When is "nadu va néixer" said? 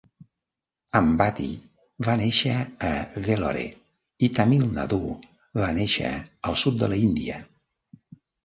4.79-6.15